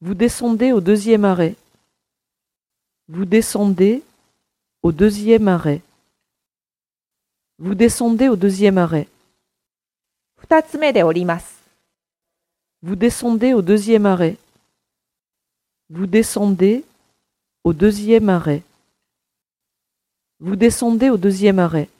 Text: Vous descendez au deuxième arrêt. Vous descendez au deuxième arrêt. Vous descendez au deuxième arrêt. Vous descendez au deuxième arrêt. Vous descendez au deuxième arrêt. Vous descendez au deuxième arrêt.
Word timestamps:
Vous 0.00 0.14
descendez 0.14 0.72
au 0.72 0.80
deuxième 0.80 1.26
arrêt. 1.26 1.56
Vous 3.06 3.26
descendez 3.26 4.02
au 4.82 4.92
deuxième 4.92 5.46
arrêt. 5.46 5.82
Vous 7.58 7.74
descendez 7.74 8.28
au 8.28 8.36
deuxième 8.36 8.78
arrêt. 8.78 9.08
Vous 12.80 12.96
descendez 12.96 13.52
au 13.52 13.60
deuxième 13.60 14.06
arrêt. 14.06 14.38
Vous 15.90 16.06
descendez 16.06 16.82
au 17.62 17.74
deuxième 17.74 18.30
arrêt. 18.30 18.62
Vous 20.40 20.56
descendez 20.56 21.10
au 21.10 21.18
deuxième 21.18 21.58
arrêt. 21.58 21.90